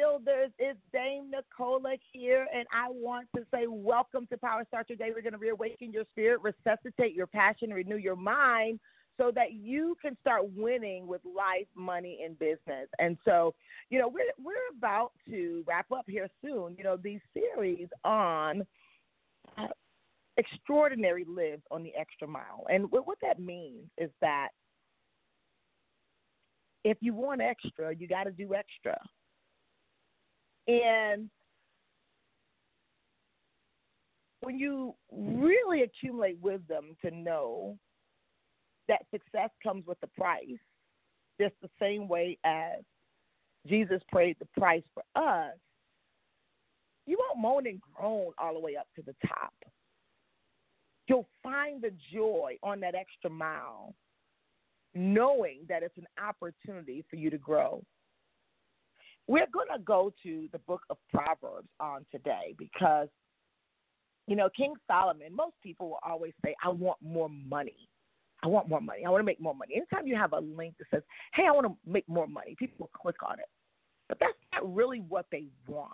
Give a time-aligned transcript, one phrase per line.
[0.00, 0.50] Builders.
[0.58, 5.12] It's Dame Nicola here, and I want to say welcome to Power Start Your Day.
[5.14, 8.80] We're going to reawaken your spirit, resuscitate your passion, renew your mind,
[9.18, 12.88] so that you can start winning with life, money, and business.
[12.98, 13.54] And so,
[13.88, 16.74] you know, we're we're about to wrap up here soon.
[16.76, 18.66] You know, these series on.
[19.56, 19.68] Uh,
[20.36, 22.66] extraordinary lives on the extra mile.
[22.68, 24.48] And what, what that means is that
[26.82, 28.98] if you want extra, you got to do extra.
[30.66, 31.28] And
[34.40, 37.76] when you really accumulate wisdom to know
[38.88, 40.58] that success comes with a price,
[41.40, 42.82] just the same way as
[43.66, 45.54] Jesus paid the price for us,
[47.06, 49.52] you won't moan and groan all the way up to the top.
[51.06, 53.94] You'll find the joy on that extra mile
[54.94, 57.82] knowing that it's an opportunity for you to grow.
[59.26, 63.08] We're going to go to the book of Proverbs on today because,
[64.26, 67.88] you know, King Solomon, most people will always say, I want more money.
[68.42, 69.04] I want more money.
[69.06, 69.74] I want to make more money.
[69.76, 71.02] Anytime you have a link that says,
[71.32, 73.48] hey, I want to make more money, people click on it.
[74.08, 75.92] But that's not really what they want.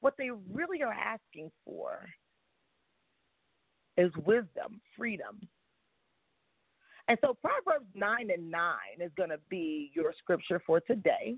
[0.00, 2.08] What they really are asking for
[3.96, 5.40] is wisdom, freedom,
[7.10, 11.34] and so Proverbs 9 and 9 is going to be your scripture for today.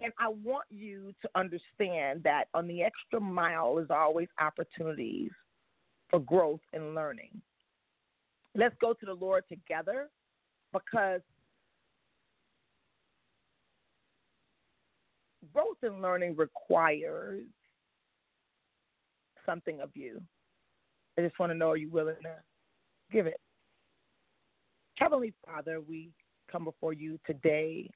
[0.00, 5.30] And I want you to understand that on the extra mile is always opportunities
[6.08, 7.30] for growth and learning.
[8.54, 10.08] Let's go to the Lord together
[10.72, 11.20] because
[15.52, 17.44] growth and learning requires
[19.44, 20.20] something of you.
[21.18, 22.34] I just want to know are you willing to
[23.10, 23.40] give it?
[24.96, 26.10] Heavenly Father, we
[26.50, 27.90] come before you today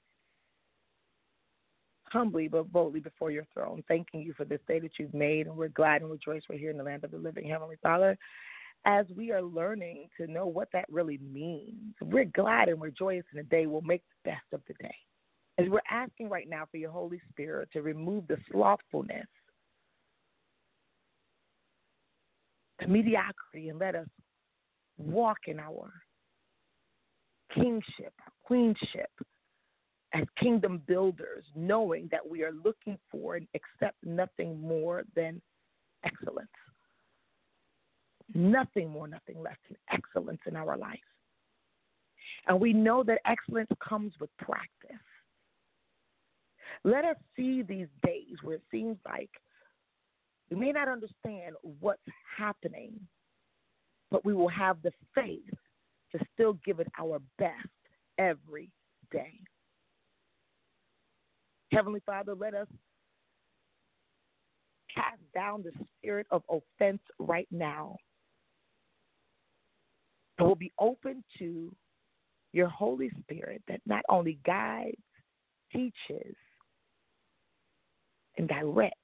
[2.10, 5.56] humbly but boldly before your throne, thanking you for this day that you've made, and
[5.56, 8.16] we're glad and rejoice we're here in the land of the living, Heavenly Father.
[8.84, 13.38] As we are learning to know what that really means, we're glad and rejoice in
[13.38, 14.94] the day we'll make the best of the day.
[15.58, 19.26] As we're asking right now for your Holy Spirit to remove the slothfulness,
[22.78, 24.06] the mediocrity, and let us
[24.98, 25.90] walk in our
[27.54, 28.12] kingship,
[28.44, 29.10] queenship,
[30.14, 35.40] as kingdom builders, knowing that we are looking for and accept nothing more than
[36.04, 36.48] excellence.
[38.34, 40.98] Nothing more, nothing less than excellence in our life.
[42.46, 44.96] And we know that excellence comes with practice.
[46.84, 49.30] Let us see these days where it seems like
[50.50, 52.00] we may not understand what's
[52.36, 52.94] happening,
[54.10, 55.54] but we will have the faith
[56.12, 57.68] to still give it our best
[58.18, 58.70] every
[59.10, 59.40] day.
[61.72, 62.68] Heavenly Father, let us
[64.94, 67.96] cast down the spirit of offense right now.
[70.38, 71.74] And we'll be open to
[72.52, 74.96] your Holy Spirit that not only guides,
[75.72, 76.34] teaches,
[78.38, 78.96] and directs,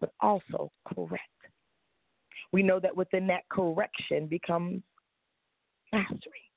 [0.00, 1.26] but also corrects.
[2.52, 4.82] We know that within that correction becomes
[5.92, 6.51] mastery.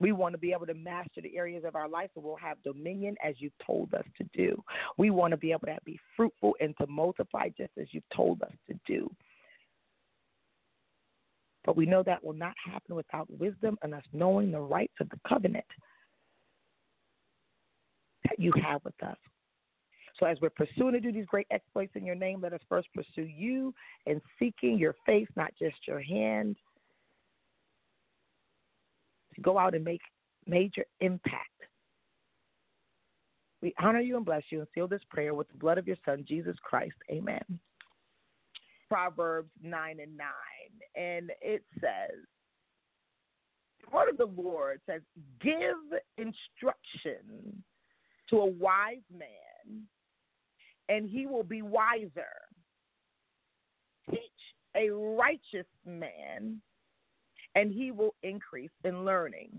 [0.00, 2.62] We want to be able to master the areas of our life and we'll have
[2.62, 4.62] dominion as you've told us to do.
[4.96, 8.42] We want to be able to be fruitful and to multiply just as you've told
[8.42, 9.10] us to do.
[11.64, 15.10] But we know that will not happen without wisdom and us knowing the rights of
[15.10, 15.64] the covenant.
[18.24, 19.18] That you have with us.
[20.18, 22.88] So as we're pursuing to do these great exploits in your name, let us first
[22.94, 23.74] pursue you
[24.06, 26.56] and seeking your face, not just your hand.
[29.42, 30.00] Go out and make
[30.46, 31.46] major impact.
[33.62, 35.96] We honor you and bless you and seal this prayer with the blood of your
[36.04, 36.96] Son, Jesus Christ.
[37.10, 37.42] Amen.
[38.88, 40.26] Proverbs 9 and 9.
[40.96, 42.18] And it says,
[43.84, 45.02] the word of the Lord says,
[45.40, 45.76] Give
[46.16, 47.62] instruction
[48.30, 49.82] to a wise man,
[50.88, 52.10] and he will be wiser.
[54.10, 54.20] Teach
[54.76, 56.60] a righteous man,
[57.54, 59.50] and he will increase in learning.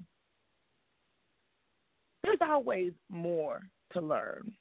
[2.23, 3.61] There's always more
[3.93, 4.53] to learn.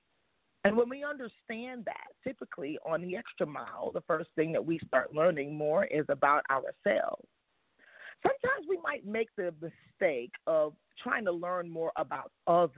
[0.65, 4.79] And when we understand that, typically on the extra mile, the first thing that we
[4.87, 7.27] start learning more is about ourselves.
[8.23, 12.75] Sometimes we might make the mistake of trying to learn more about others.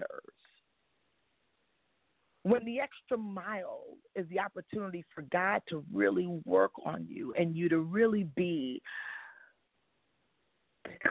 [2.45, 3.83] When the extra mile
[4.15, 8.81] is the opportunity for God to really work on you and you to really be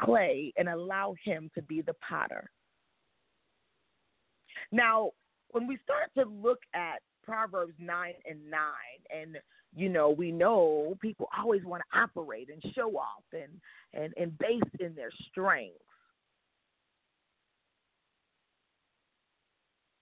[0.04, 2.50] clay and allow Him to be the potter.
[4.72, 5.12] Now,
[5.52, 8.62] when we start to look at Proverbs 9 and 9,
[9.16, 9.38] and
[9.76, 13.52] you know, we know people always want to operate and show off and,
[13.94, 15.78] and, and base in their strengths.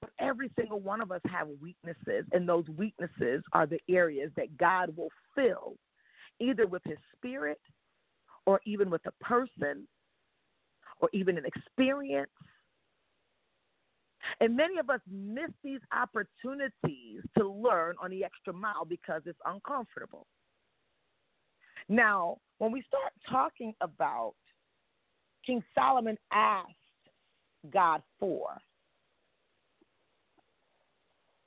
[0.01, 4.57] But every single one of us have weaknesses, and those weaknesses are the areas that
[4.57, 5.75] God will fill,
[6.39, 7.59] either with His Spirit,
[8.49, 9.87] or even with a person,
[11.01, 12.31] or even an experience
[14.39, 19.39] and many of us miss these opportunities to learn on the extra mile because it's
[19.45, 20.25] uncomfortable.
[21.87, 24.33] Now, when we start talking about
[25.45, 26.69] King Solomon asked
[27.71, 28.57] God for,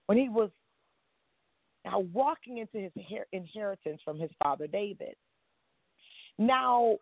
[0.07, 0.51] when he was
[1.85, 2.93] now walking into his
[3.33, 5.17] inheritance from his father David.
[6.39, 6.97] Now,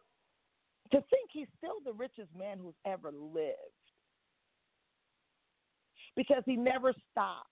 [0.93, 3.57] to think he's still the richest man who's ever lived
[6.17, 7.49] because he never stopped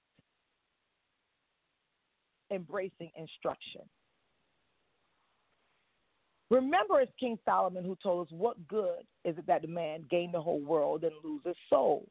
[2.51, 3.83] embracing instruction.
[6.51, 10.33] Remember, it's King Solomon who told us, What good is it that a man gain
[10.33, 12.09] the whole world and lose his soul?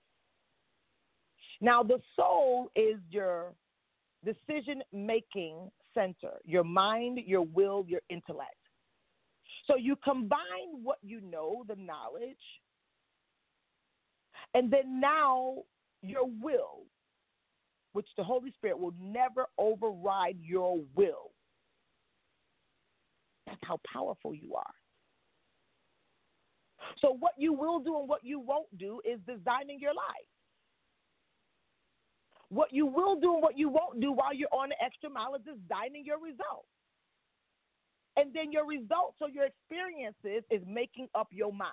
[1.59, 3.53] Now, the soul is your
[4.23, 8.53] decision making center, your mind, your will, your intellect.
[9.67, 12.37] So you combine what you know, the knowledge,
[14.53, 15.57] and then now
[16.01, 16.85] your will,
[17.91, 21.31] which the Holy Spirit will never override your will.
[23.45, 24.73] That's how powerful you are.
[26.99, 30.27] So, what you will do and what you won't do is designing your life.
[32.49, 35.35] What you will do and what you won't do while you're on the extra mile
[35.35, 36.67] is designing your results.
[38.17, 41.71] And then your results or your experiences is making up your mind.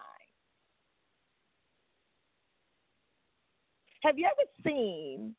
[4.03, 5.35] Have you ever seen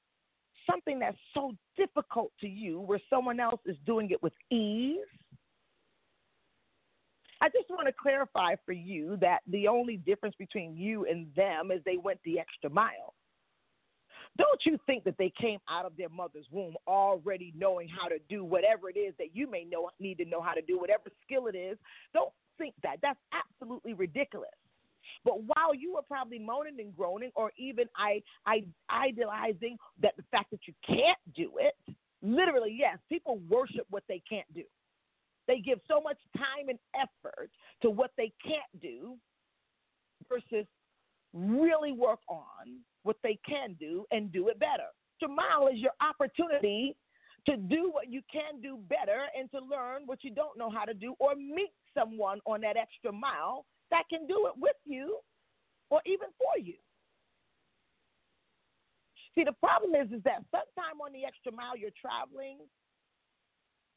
[0.69, 4.97] something that's so difficult to you where someone else is doing it with ease?
[7.41, 11.69] I just want to clarify for you that the only difference between you and them
[11.69, 13.13] is they went the extra mile.
[14.37, 18.17] Don't you think that they came out of their mother's womb already knowing how to
[18.27, 21.03] do whatever it is that you may know need to know how to do, whatever
[21.24, 21.77] skill it is?
[22.13, 22.98] Don't think that.
[23.01, 24.50] That's absolutely ridiculous.
[25.24, 30.24] But while you were probably moaning and groaning, or even I, I idealizing that the
[30.31, 31.75] fact that you can't do it,
[32.21, 34.63] literally, yes, people worship what they can't do.
[35.48, 37.50] They give so much time and effort
[37.83, 39.15] to what they can't do
[40.27, 40.65] versus
[41.36, 44.89] really work on what they can do and do it better.
[45.20, 46.96] Jamal is your opportunity
[47.46, 50.84] to do what you can do better and to learn what you don't know how
[50.86, 55.20] to do or meet someone on that extra mile that can do it with you
[55.89, 56.74] or even for you.
[59.36, 62.58] See, the problem is, is that sometime on the extra mile you're traveling,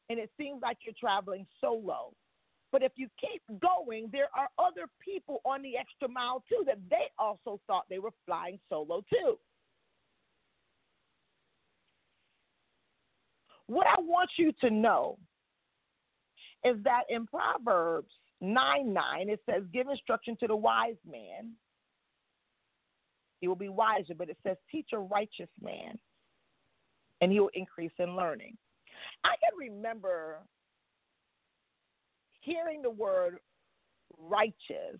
[0.09, 2.11] and it seems like you're traveling solo.
[2.71, 6.77] But if you keep going, there are other people on the extra mile too that
[6.89, 9.37] they also thought they were flying solo too.
[13.65, 15.17] What I want you to know
[16.63, 18.11] is that in Proverbs
[18.41, 21.53] 9 9, it says, Give instruction to the wise man.
[23.41, 25.97] He will be wiser, but it says, Teach a righteous man,
[27.21, 28.57] and he will increase in learning.
[29.23, 30.39] I can remember
[32.49, 33.39] hearing the word
[34.17, 34.99] righteous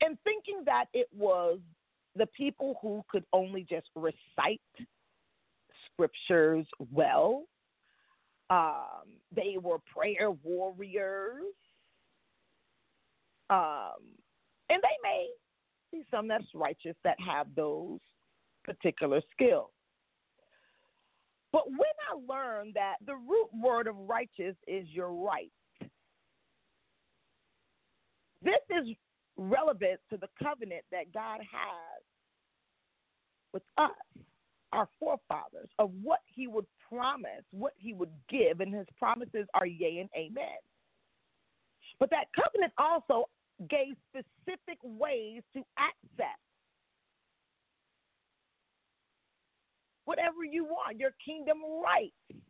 [0.00, 1.58] and thinking that it was
[2.16, 4.60] the people who could only just recite
[5.92, 7.44] scriptures well.
[8.48, 11.54] Um, they were prayer warriors.
[13.48, 14.16] Um,
[14.68, 15.28] and they may
[15.92, 17.98] be some that's righteous that have those
[18.64, 19.70] particular skills.
[21.52, 21.80] But when
[22.10, 25.50] I learned that the root word of righteous is your right,
[28.42, 28.88] this is
[29.36, 32.02] relevant to the covenant that God has
[33.52, 33.90] with us,
[34.72, 39.66] our forefathers, of what He would promise, what He would give, and His promises are
[39.66, 40.58] yea and amen.
[41.98, 43.28] But that covenant also
[43.68, 46.38] gave specific ways to access
[50.04, 52.42] whatever you want, your kingdom rights.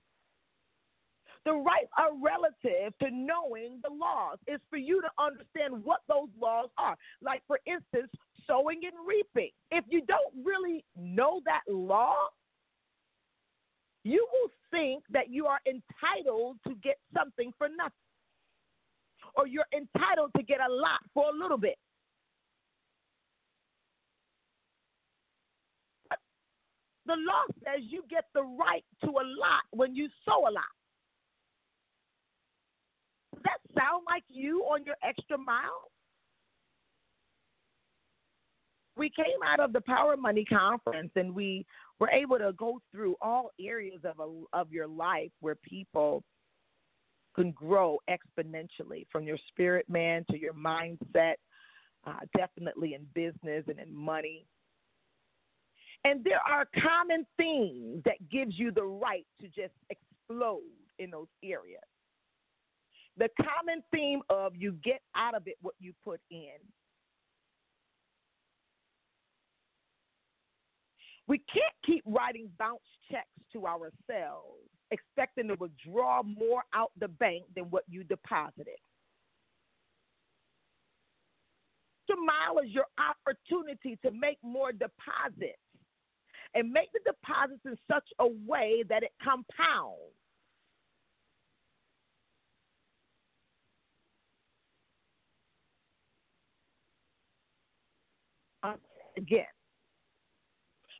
[1.47, 4.39] The rights are relative to knowing the laws.
[4.47, 6.97] It's for you to understand what those laws are.
[7.23, 8.11] Like, for instance,
[8.47, 9.51] sowing and reaping.
[9.71, 12.15] If you don't really know that law,
[14.05, 17.93] you will think that you are entitled to get something for nothing,
[19.35, 21.77] or you're entitled to get a lot for a little bit.
[27.11, 30.65] The law says you get the right to a lot when you sow a lot.
[33.35, 35.91] Does that sound like you on your extra mile?
[38.97, 41.67] We came out of the Power Money Conference and we
[41.99, 46.23] were able to go through all areas of, a, of your life where people
[47.35, 51.35] can grow exponentially from your spirit man to your mindset,
[52.07, 54.45] uh, definitely in business and in money.
[56.05, 60.63] And there are common themes that gives you the right to just explode
[60.99, 61.83] in those areas.
[63.19, 66.57] The common theme of you get out of it what you put in.
[71.27, 72.81] We can't keep writing bounce
[73.11, 78.79] checks to ourselves, expecting to withdraw more out the bank than what you deposited.
[82.09, 85.61] Tomorrow is your opportunity to make more deposits
[86.55, 90.15] and make the deposits in such a way that it compounds.
[99.17, 99.45] Again,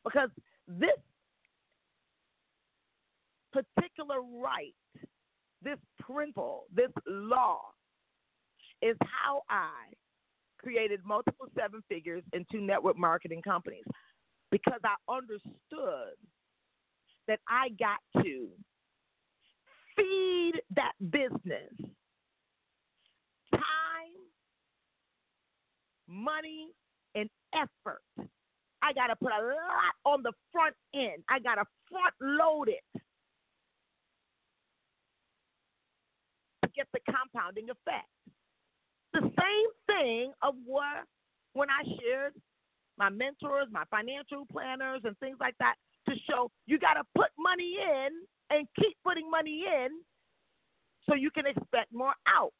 [0.03, 0.29] because
[0.67, 0.89] this
[3.51, 4.75] particular right,
[5.61, 7.61] this principle, this law,
[8.81, 9.93] is how I
[10.59, 13.83] created multiple seven figures in two network marketing companies
[14.51, 16.15] because I understood
[17.27, 18.49] that I got to
[19.95, 21.73] feed that business
[23.53, 24.17] time,
[26.07, 26.69] money,
[27.15, 28.01] and effort.
[28.83, 31.23] I got to put a lot on the front end.
[31.29, 33.01] I got to front load it
[36.63, 38.07] to get the compounding effect.
[39.13, 41.05] The same thing of what
[41.53, 42.33] when I shared
[42.97, 45.75] my mentors, my financial planners, and things like that
[46.09, 48.09] to show you got to put money in
[48.49, 49.89] and keep putting money in
[51.07, 52.53] so you can expect more out.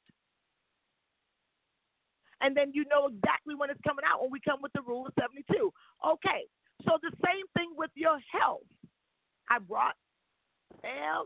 [2.41, 5.05] And then you know exactly when it's coming out when we come with the rule
[5.05, 5.45] of 72.
[6.05, 6.41] Okay,
[6.85, 8.65] so the same thing with your health.
[9.49, 9.95] I brought
[10.81, 11.25] Sam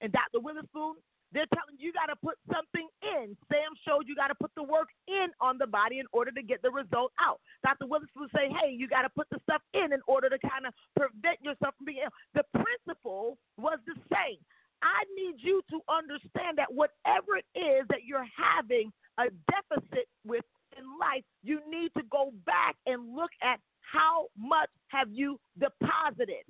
[0.00, 0.38] and Dr.
[0.38, 0.94] Witherspoon
[1.32, 3.36] they're telling you, you got to put something in.
[3.48, 6.42] Sam showed you got to put the work in on the body in order to
[6.42, 7.40] get the result out.
[7.64, 7.88] Dr.
[7.88, 10.72] Witherspoon say, hey, you got to put the stuff in in order to kind of
[10.96, 12.14] prevent yourself from being ill.
[12.36, 14.38] The principle was the same.
[14.82, 20.44] I need you to understand that whatever it is that you're having a deficit with
[20.76, 26.44] in life, you need to go back and look at how much have you deposited.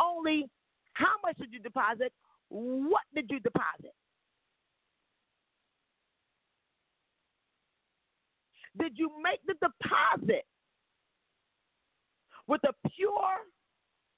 [0.00, 0.46] Only
[0.94, 2.12] how much did you deposit?
[2.54, 3.94] What did you deposit?
[8.78, 10.44] Did you make the deposit
[12.46, 13.38] with a pure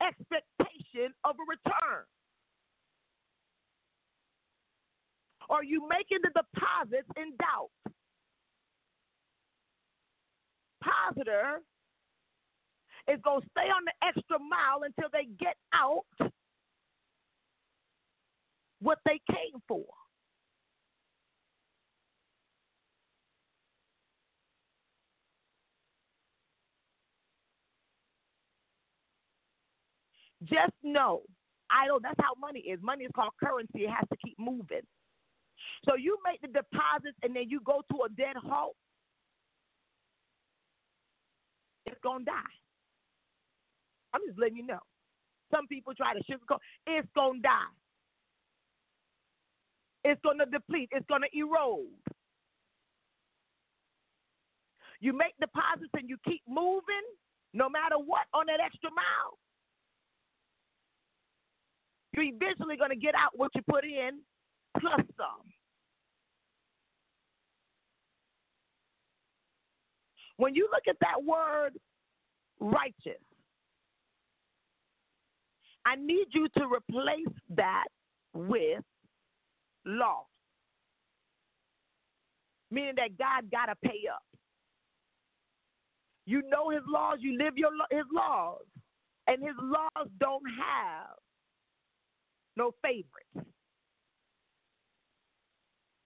[0.02, 2.04] expectation of a return?
[5.48, 7.70] Or are you making the deposits in doubt?
[10.84, 11.60] Positor
[13.08, 16.04] is going to stay on the extra mile until they get out
[18.80, 19.84] what they came for.
[30.44, 31.22] Just know,
[31.70, 32.78] idle, that's how money is.
[32.82, 34.82] Money is called currency, it has to keep moving.
[35.84, 38.76] So you make the deposits and then you go to a dead halt.
[41.86, 42.32] It's gonna die.
[44.12, 44.80] I'm just letting you know.
[45.52, 46.58] Some people try to sugarcoat.
[46.86, 47.85] It's gonna die.
[50.08, 50.88] It's gonna deplete.
[50.92, 51.88] It's gonna erode.
[55.00, 57.06] You make deposits and you keep moving,
[57.52, 59.36] no matter what, on that extra mile.
[62.12, 64.20] You're eventually gonna get out what you put in,
[64.78, 65.50] plus some.
[70.36, 71.72] When you look at that word
[72.60, 73.22] righteous,
[75.84, 77.86] I need you to replace that
[78.32, 78.84] with
[79.86, 80.26] law.
[82.70, 84.22] Meaning that God got to pay up.
[86.26, 88.62] You know his laws, you live your his laws.
[89.28, 91.16] And his laws don't have
[92.56, 93.50] no favorites.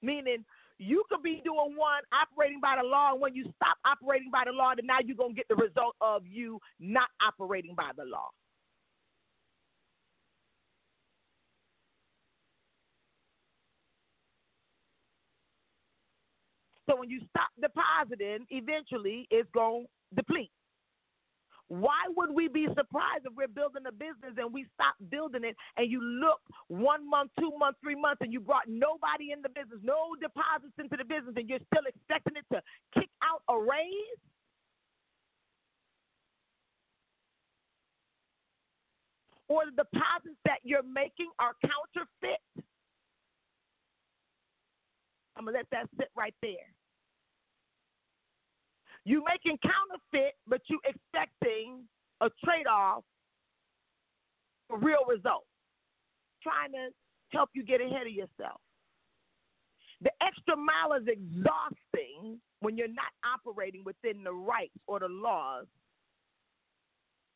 [0.03, 0.45] Meaning
[0.79, 4.45] you could be doing one operating by the law, and when you stop operating by
[4.47, 7.91] the law, then now you're going to get the result of you not operating by
[7.97, 8.31] the law.
[16.91, 20.51] So when you stop depositing, eventually it's going to deplete.
[21.69, 25.55] Why would we be surprised if we're building a business and we stop building it
[25.77, 29.49] and you look one month, two months, three months, and you brought nobody in the
[29.49, 32.61] business, no deposits into the business, and you're still expecting it to
[32.99, 34.19] kick out a raise?
[39.47, 42.43] Or the deposits that you're making are counterfeit?
[45.37, 46.67] I'm going to let that sit right there.
[49.11, 51.83] You making counterfeit, but you expecting
[52.21, 53.03] a trade off
[54.69, 55.49] for real results.
[56.45, 56.91] Trying to
[57.33, 58.61] help you get ahead of yourself.
[60.01, 65.67] The extra mile is exhausting when you're not operating within the rights or the laws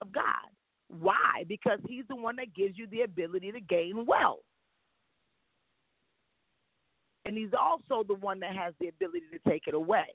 [0.00, 0.46] of God.
[0.86, 1.42] Why?
[1.48, 4.46] Because He's the one that gives you the ability to gain wealth.
[7.24, 10.06] And He's also the one that has the ability to take it away.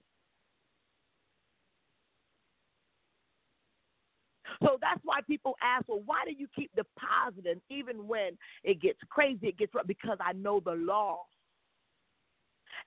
[4.63, 8.99] So that's why people ask, well, why do you keep depositing even when it gets
[9.09, 9.87] crazy, it gets rough?
[9.87, 11.23] Because I know the law.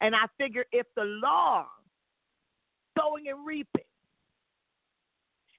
[0.01, 1.67] And I figure if the law,
[2.99, 3.85] sowing and reaping,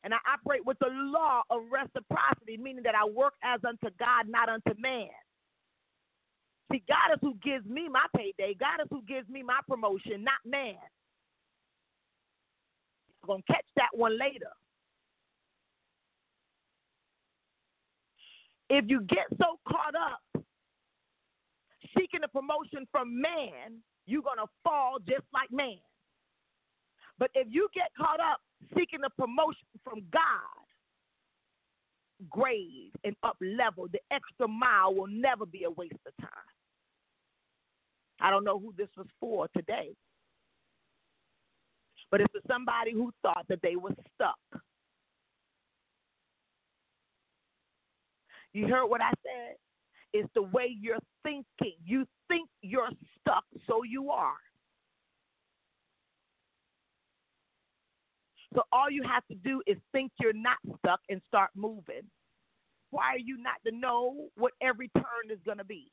[0.04, 4.28] and I operate with the law of reciprocity, meaning that I work as unto God,
[4.28, 5.08] not unto man.
[6.72, 8.56] See, God is who gives me my payday.
[8.60, 10.76] God is who gives me my promotion, not man.
[13.24, 14.52] I'm going to catch that one later.
[18.74, 20.44] If you get so caught up
[21.96, 25.78] seeking a promotion from man, you're going to fall just like man.
[27.20, 28.40] But if you get caught up
[28.76, 30.66] seeking a promotion from God,
[32.32, 36.30] grade and up level, the extra mile will never be a waste of time.
[38.22, 39.90] I don't know who this was for today,
[42.10, 44.40] but it's for somebody who thought that they were stuck
[48.54, 49.56] You heard what I said?
[50.14, 51.76] It's the way you're thinking.
[51.84, 52.90] You think you're
[53.20, 54.36] stuck, so you are.
[58.54, 62.04] So all you have to do is think you're not stuck and start moving.
[62.92, 65.92] Why are you not to know what every turn is going to be?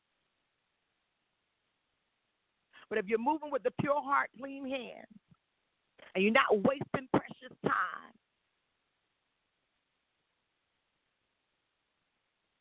[2.90, 5.06] But if you're moving with the pure heart, clean hands,
[6.14, 8.12] and you're not wasting precious time,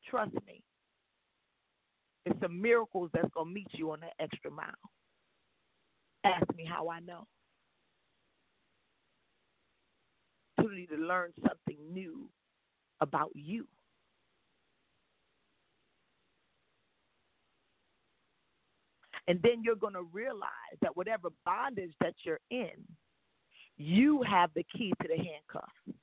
[0.09, 0.61] Trust me.
[2.25, 4.65] It's some miracles that's going to meet you on that extra mile.
[6.25, 7.27] Ask me how I know.
[10.57, 12.29] Opportunity to learn something new
[12.99, 13.65] about you.
[19.27, 20.49] And then you're going to realize
[20.81, 22.71] that whatever bondage that you're in,
[23.77, 25.98] you have the key to the handcuffs.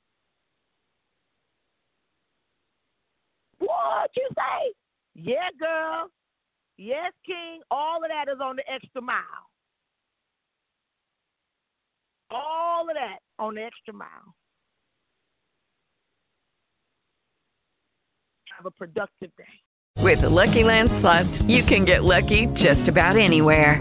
[3.66, 4.72] What you say?
[5.14, 6.08] Yeah, girl.
[6.78, 7.62] Yes, King.
[7.70, 9.20] All of that is on the extra mile.
[12.30, 14.34] All of that on the extra mile.
[18.56, 19.44] Have a productive day.
[20.02, 23.80] With the Lucky Land slots, you can get lucky just about anywhere.